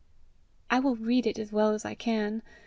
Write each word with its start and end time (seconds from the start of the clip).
I 0.71 0.79
will 0.79 0.95
read 0.95 1.27
it 1.27 1.37
as 1.37 1.51
well 1.51 1.73
as 1.75 1.85
I 1.85 1.93
can. 1.93 2.41